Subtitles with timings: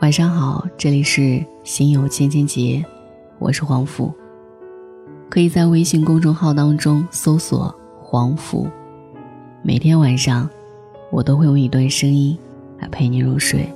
[0.00, 2.84] 晚上好，这里是心有千千结，
[3.40, 4.14] 我是黄甫。
[5.28, 8.68] 可以在微信公众号当中搜索“黄甫”，
[9.60, 10.48] 每天晚上
[11.10, 12.38] 我都会用一段声音
[12.78, 13.68] 来陪你入睡。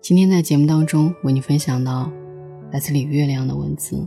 [0.00, 2.10] 今天在节目当中为你分享到。
[2.70, 4.06] 来自李月亮的文字。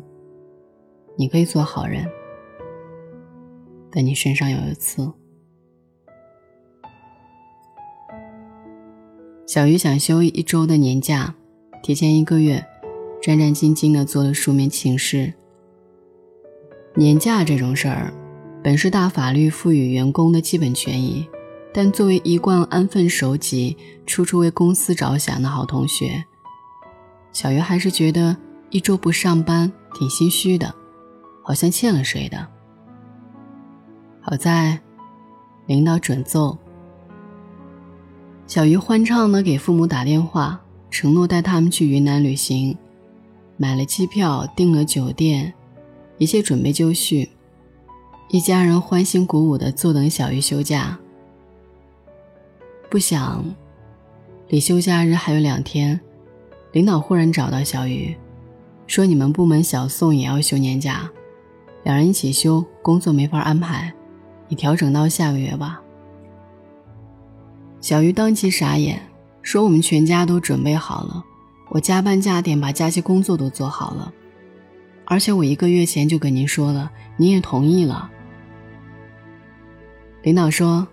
[1.18, 2.08] 你可以做好人，
[3.92, 5.12] 但你身上有一刺。
[9.46, 11.36] 小鱼想休一周的年假，
[11.84, 12.66] 提前一个月，
[13.22, 15.34] 战战兢兢的做了书面请示。
[16.96, 18.14] 年假这种事儿，
[18.64, 21.28] 本是大法律赋予员工的基本权益，
[21.74, 26.24] 但作为一贯安分守己、处处为公司着想的好同学，
[27.34, 28.38] 小鱼还是觉得。
[28.72, 30.74] 一周不上班，挺心虚的，
[31.44, 32.48] 好像欠了谁的。
[34.22, 34.80] 好在，
[35.66, 36.58] 领导准奏。
[38.48, 42.78] 小鱼欢畅的给父母打电话，承诺带他们去云南旅行，
[43.58, 45.54] 买了机票，订了酒店，
[46.18, 47.30] 一切准备就绪。
[48.30, 50.98] 一家人欢欣鼓舞的坐等小鱼休假。
[52.90, 53.44] 不想，
[54.48, 56.00] 离休假日还有两天，
[56.72, 58.16] 领导忽然找到小鱼。
[58.88, 61.10] 说你们部门小宋也要休年假，
[61.84, 63.94] 两人一起休，工作没法安排，
[64.48, 65.82] 你调整到下个月吧。
[67.80, 69.02] 小鱼当即傻眼，
[69.42, 71.24] 说我们全家都准备好了，
[71.70, 74.12] 我加班加点把假期工作都做好了，
[75.06, 78.10] 而且我一个月前就跟您说了，您也同意了。
[80.22, 80.86] 领导说，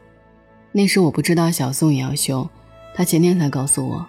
[0.73, 2.49] 那时我不知道小宋也要休，
[2.95, 4.07] 他前天才告诉我，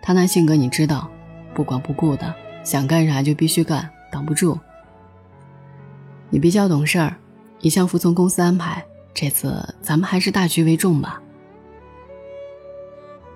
[0.00, 1.10] 他那性格你知道，
[1.52, 2.34] 不管不顾的。
[2.64, 4.58] 想干啥就必须干，挡不住。
[6.30, 7.14] 你比较懂事儿，
[7.60, 8.84] 一向服从公司安排。
[9.12, 11.22] 这次咱们还是大局为重吧。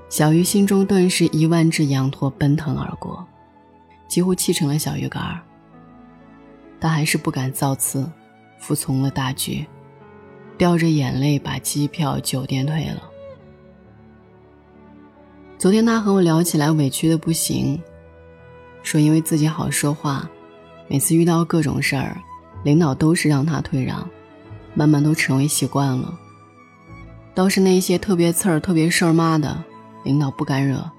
[0.09, 3.25] 小鱼心中顿时一万只羊驼奔腾而过，
[4.09, 5.41] 几乎气成了小鱼干儿。
[6.81, 8.11] 但还是不敢造次，
[8.59, 9.67] 服从了大局，
[10.57, 13.03] 掉着眼泪把机票、酒店退了。
[15.59, 17.81] 昨天他和我聊起来，委屈的不行。
[18.89, 20.27] 说因为自己好说话，
[20.89, 22.17] 每次遇到各种事儿，
[22.63, 24.09] 领导都是让他退让，
[24.73, 26.19] 慢慢都成为习惯了。
[27.35, 29.63] 倒是那些特别刺儿、特别事儿妈的，
[30.05, 30.91] 领导不敢惹，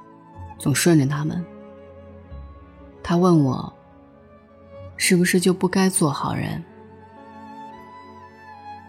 [0.59, 1.43] 总顺着他们。
[3.01, 3.73] 他问我，
[4.95, 6.63] 是不是就不该做好人？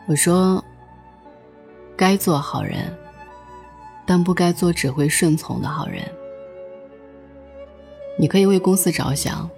[0.08, 0.62] 我说，
[1.96, 2.94] 该做好人，
[4.04, 6.04] 但不该做只会顺从的好人。
[8.20, 9.48] 你可以为公司着想，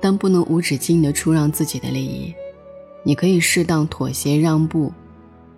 [0.00, 2.32] 但不能无止境的出让自己的利益。
[3.02, 4.92] 你可以适当妥协让步，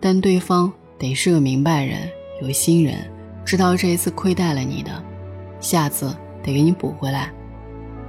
[0.01, 2.09] 但对方得是个明白人、
[2.41, 2.97] 有心人，
[3.45, 4.91] 知道这一次亏待了你的，
[5.61, 7.31] 下次得给你补回来。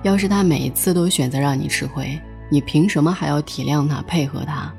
[0.04, 2.18] 要是他每一次都选择让你吃亏，
[2.50, 4.74] 你凭什么还要体谅他、配合他？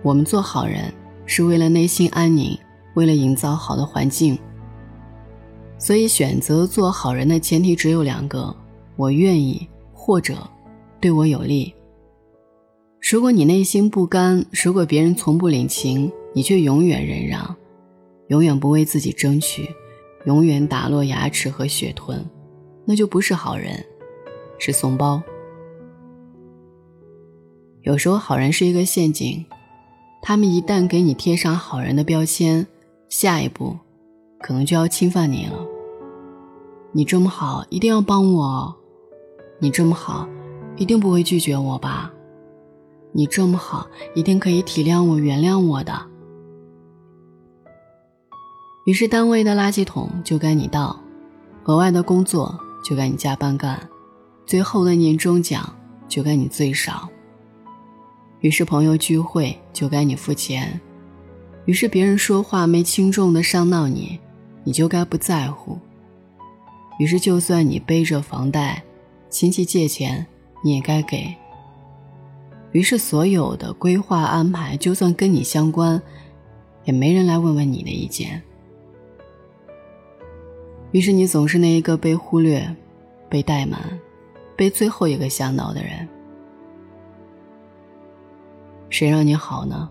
[0.00, 0.94] 我们做好人
[1.26, 2.56] 是为了内心安宁，
[2.94, 4.38] 为了营造好的环境。
[5.82, 8.54] 所以，选择做好人的前提只有两个：
[8.94, 10.38] 我愿意，或者
[11.00, 11.74] 对我有利。
[13.10, 17.56] 如果你内心不甘，如果别人从不领情，你却永远忍让，
[18.28, 19.68] 永远不为自己争取，
[20.24, 22.24] 永远打落牙齿和血吞，
[22.84, 23.84] 那就不是好人，
[24.60, 25.20] 是怂包。
[27.80, 29.44] 有时候，好人是一个陷阱，
[30.22, 32.64] 他们一旦给你贴上好人的标签，
[33.08, 33.76] 下一步
[34.38, 35.61] 可能就要侵犯你了。
[36.94, 38.76] 你这么好，一定要帮我。
[39.58, 40.28] 你这么好，
[40.76, 42.12] 一定不会拒绝我吧？
[43.12, 46.06] 你这么好，一定可以体谅我、原谅我的。
[48.84, 51.00] 于是，单位的垃圾桶就该你倒，
[51.64, 52.54] 额外的工作
[52.84, 53.88] 就该你加班干，
[54.44, 55.74] 最后的年终奖
[56.08, 57.08] 就该你最少。
[58.40, 60.78] 于是，朋友聚会就该你付钱。
[61.64, 64.20] 于是，别人说话没轻重的伤到你，
[64.62, 65.78] 你就该不在乎。
[66.98, 68.82] 于是，就算你背着房贷，
[69.28, 70.26] 亲戚借钱，
[70.62, 71.34] 你也该给。
[72.72, 76.00] 于是，所有的规划安排，就算跟你相关，
[76.84, 78.42] 也没人来问问你的意见。
[80.92, 82.76] 于是，你总是那一个被忽略、
[83.28, 83.98] 被怠慢、
[84.56, 86.08] 被最后一个想到的人。
[88.90, 89.90] 谁让你好呢？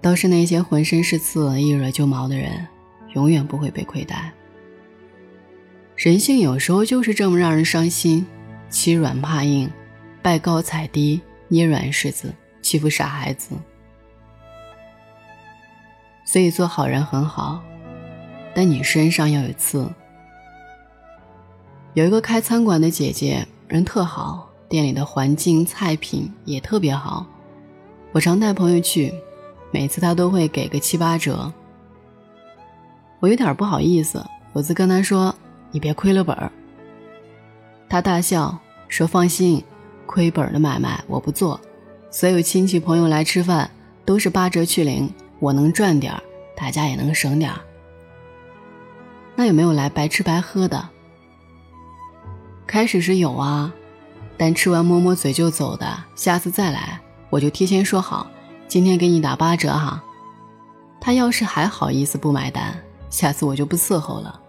[0.00, 2.66] 倒是那些浑身是刺、一惹就毛的人，
[3.14, 4.32] 永远不会被亏待。
[6.02, 8.26] 人性有时候就是这么让人伤心，
[8.68, 9.70] 欺软怕硬，
[10.20, 13.54] 拜高踩低，捏软柿子，欺负傻孩子。
[16.24, 17.62] 所以做好人很好，
[18.52, 19.88] 但你身上要有刺。
[21.94, 27.24] 有一个开餐馆的姐姐，人特好，店里的环境、菜品也特别好。
[28.10, 29.14] 我常带朋友去，
[29.70, 31.52] 每次她都会给个七八折。
[33.20, 34.20] 我有点不好意思，
[34.52, 35.32] 我就跟她说
[35.72, 36.52] ：“你别亏了本儿。”
[37.90, 38.56] 他大笑
[38.88, 39.62] 说：“放心，
[40.06, 41.60] 亏本的买卖我不做。
[42.10, 43.68] 所有亲戚朋友来吃饭
[44.04, 46.22] 都是八折去零，我能赚点儿，
[46.56, 47.58] 大家也能省点儿。
[49.34, 50.88] 那有没有来白吃白喝的？”
[52.66, 53.72] 开始是有啊，
[54.38, 58.26] 但吃完摸摸嘴就走的，下次再来我就提前说好，
[58.68, 60.02] 今天给你打八折哈。
[60.98, 62.74] 他要是还好意思不买单，
[63.10, 64.40] 下次我就不伺候了。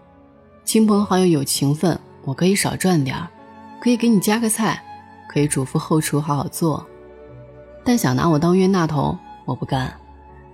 [0.64, 3.28] 亲朋好友有情分，我可以少赚点儿，
[3.78, 4.82] 可以给你加个菜，
[5.28, 6.84] 可以嘱咐后厨好好做。
[7.84, 9.94] 但想拿我当冤大头，我不干。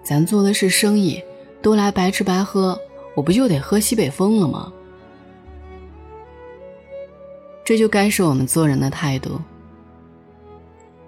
[0.03, 1.23] 咱做的是生意，
[1.63, 2.77] 都来白吃白喝，
[3.15, 4.73] 我不就得喝西北风了吗？
[7.65, 9.41] 这就该是我们做人的态度。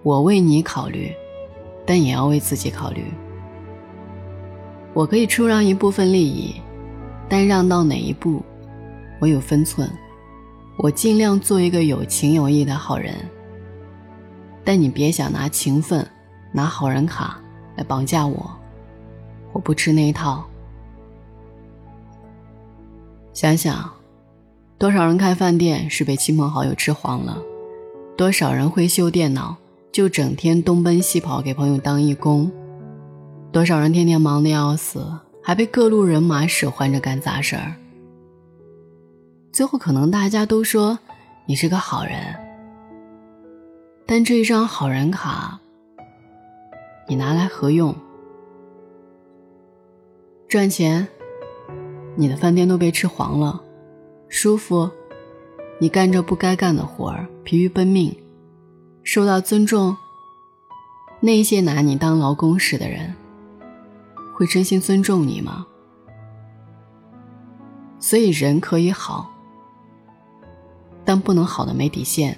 [0.04, 1.12] 我为你考虑，
[1.84, 3.04] 但也要为自己考虑。
[4.94, 6.54] 我可以出让一部分利益，
[7.28, 8.40] 但让到哪一步，
[9.22, 9.88] 我有分寸。
[10.76, 13.14] 我尽量做一个有情有义的好人。
[14.64, 16.04] 但你别想拿情分、
[16.50, 17.40] 拿好人卡
[17.76, 18.50] 来绑架我，
[19.52, 20.44] 我不吃那一套。
[23.32, 23.88] 想想。
[24.76, 27.40] 多少人开饭店是被亲朋好友吃黄了？
[28.16, 29.56] 多少人会修电脑，
[29.92, 32.50] 就整天东奔西跑给朋友当义工？
[33.52, 35.06] 多少人天天忙得要死，
[35.40, 37.76] 还被各路人马使唤着干杂事儿？
[39.52, 40.98] 最后可能大家都说
[41.44, 42.34] 你是个好人，
[44.06, 45.60] 但这一张好人卡，
[47.06, 47.94] 你拿来何用？
[50.48, 51.06] 赚钱，
[52.16, 53.62] 你的饭店都被吃黄了。
[54.30, 54.90] 舒服，
[55.78, 58.16] 你干着不该干的活儿，疲于奔命，
[59.02, 59.94] 受到尊重。
[61.20, 63.14] 那些拿你当劳工使的人，
[64.34, 65.66] 会真心尊重你吗？
[67.98, 69.30] 所以人可以好，
[71.04, 72.36] 但不能好的没底线，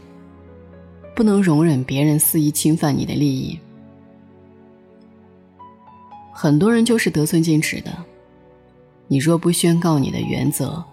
[1.14, 3.58] 不能容忍别人肆意侵犯你的利益。
[6.32, 7.96] 很多人就是得寸进尺的，
[9.06, 10.84] 你若不宣告你的原则。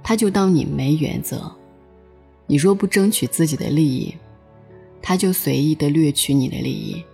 [0.00, 1.52] 他就当你没原则，
[2.46, 4.14] 你若不争取自己的利益，
[5.02, 7.04] 他就随意的掠取你的利益，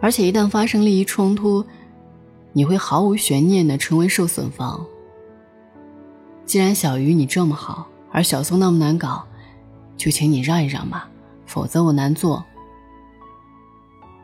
[0.00, 1.64] 而且一旦发生利益冲突，
[2.52, 4.84] 你会毫无悬念的成为受损方。
[6.44, 9.26] 既然小鱼你这么好，而小宋那么难搞，
[9.96, 11.08] 就请你让一让吧，
[11.46, 12.44] 否则我难做。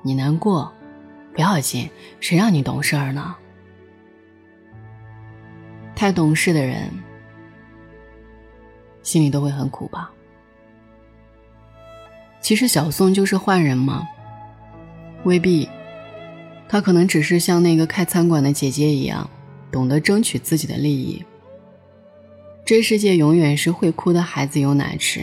[0.02, 0.70] 你难过，
[1.34, 1.88] 不要紧，
[2.20, 3.34] 谁让你懂事儿呢？
[5.94, 6.90] 太懂事的人。
[9.02, 10.10] 心里都会很苦吧？
[12.40, 14.06] 其实小宋就是坏人吗？
[15.24, 15.68] 未必，
[16.68, 19.28] 他可能只是像那个开餐馆的姐姐一样，
[19.72, 21.24] 懂得争取自己的利益。
[22.68, 25.22] 这世界永远是会哭的孩子有奶吃，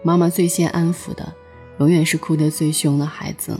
[0.00, 1.34] 妈妈最先安抚的，
[1.80, 3.58] 永远是哭得最凶的孩子。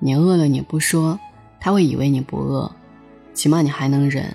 [0.00, 1.16] 你饿了你不说，
[1.60, 2.68] 他会以为你不饿，
[3.32, 4.34] 起码你还能忍。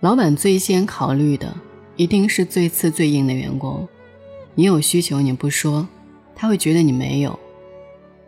[0.00, 1.54] 老板最先考虑的。
[1.94, 3.88] 一定是最次最硬的员工，
[4.56, 5.86] 你有需求你不说，
[6.34, 7.38] 他会觉得你没有，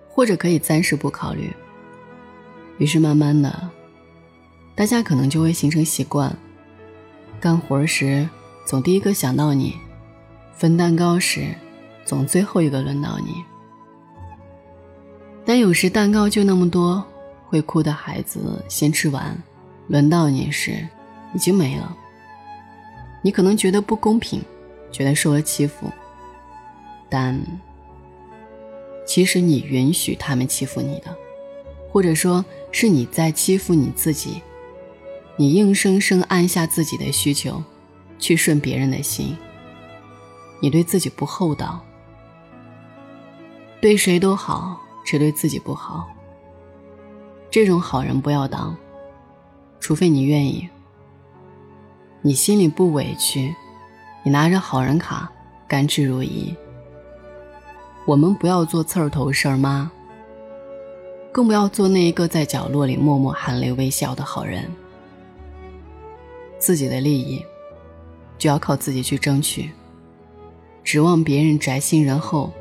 [0.09, 1.53] 或者可以暂时不考虑。
[2.79, 3.69] 于是慢慢的，
[4.77, 6.33] 大家可能就会形成习惯，
[7.41, 8.29] 干活时
[8.67, 9.77] 总第一个想到你，
[10.53, 11.55] 分蛋糕时
[12.05, 13.45] 总最后一个轮到你。
[15.45, 17.03] 但有时蛋糕就那么多，
[17.47, 19.41] 会哭的孩子先吃完，
[19.87, 20.85] 轮到你时
[21.33, 21.97] 已经没了。
[23.23, 24.43] 你可能觉得不公平，
[24.91, 25.89] 觉得受了欺负，
[27.09, 27.41] 但
[29.07, 31.17] 其实你允许他们欺负你的，
[31.93, 34.43] 或者说是你在欺负你自己。
[35.37, 37.63] 你硬生生按下自己的需求，
[38.19, 39.37] 去顺别人的心。
[40.61, 41.81] 你对自己不厚道，
[43.81, 46.09] 对谁都好，只对自己不好。
[47.51, 48.77] 这种好人不要当，
[49.81, 50.69] 除非你愿意。
[52.23, 53.55] 你心里不委屈，
[54.25, 55.31] 你拿着好人卡，
[55.69, 56.55] 甘之如饴。
[58.05, 59.91] 我们不要做刺儿头事儿妈，
[61.31, 64.71] 更不要做那一个在角落里默默含泪微笑的好人。
[66.59, 67.45] 自己的利益，
[68.39, 69.71] 就要靠自己去争取。
[70.85, 72.53] 指望别人宅心仁厚，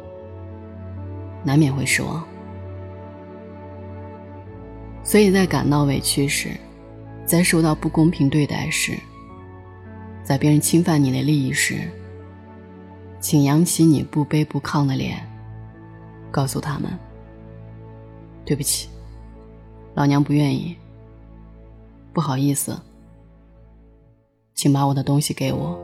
[1.43, 2.25] 难免会失望。
[5.03, 6.49] 所以在感到委屈时，
[7.25, 8.97] 在受到不公平对待时，
[10.23, 11.87] 在别人侵犯你的利益时，
[13.19, 15.23] 请扬起你不卑不亢的脸，
[16.31, 16.89] 告诉他们
[18.43, 18.89] ：“对不起，
[19.93, 20.75] 老娘不愿意，
[22.11, 22.75] 不好意思，
[24.55, 25.79] 请把我的东西给我。”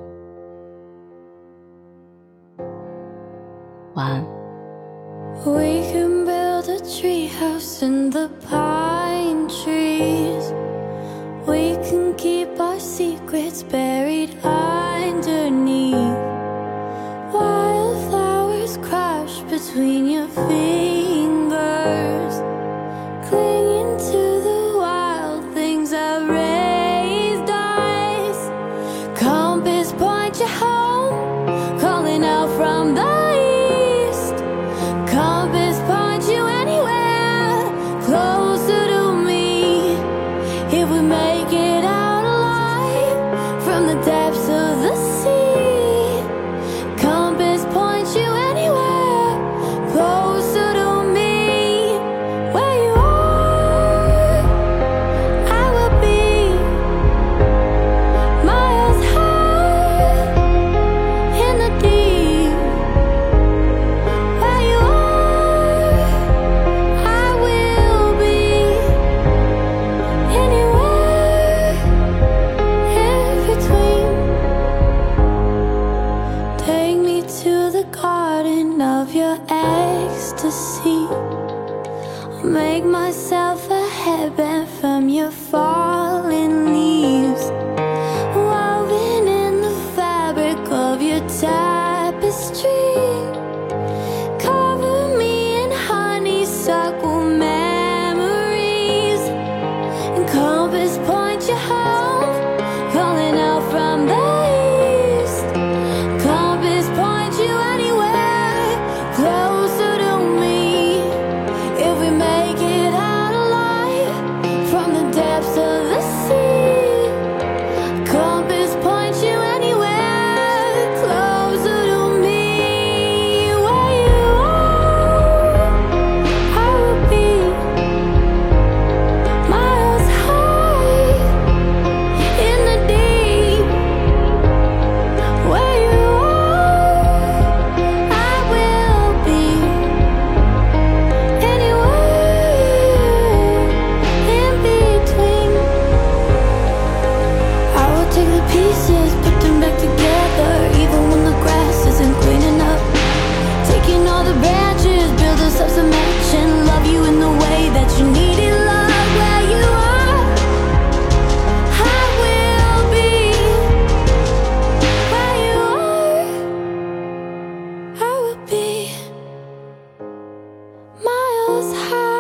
[171.62, 172.11] How.